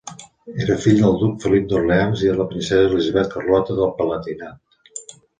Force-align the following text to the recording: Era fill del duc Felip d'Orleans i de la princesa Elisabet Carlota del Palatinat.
Era 0.63 0.75
fill 0.83 0.95
del 1.01 1.17
duc 1.23 1.35
Felip 1.43 1.67
d'Orleans 1.73 2.23
i 2.25 2.31
de 2.31 2.37
la 2.39 2.47
princesa 2.53 2.87
Elisabet 2.93 3.29
Carlota 3.35 3.75
del 3.81 3.91
Palatinat. 3.99 4.89